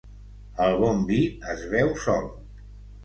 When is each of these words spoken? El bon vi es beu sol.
El 0.67 0.77
bon 0.83 1.03
vi 1.11 1.19
es 1.55 1.67
beu 1.75 1.93
sol. 2.07 2.29